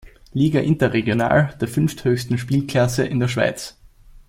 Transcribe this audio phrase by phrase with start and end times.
[0.33, 3.77] Liga interregional, der fünfthöchsten Spielklasse in der Schweiz.